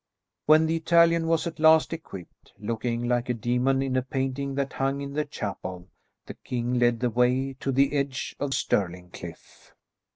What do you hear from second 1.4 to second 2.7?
at last equipped,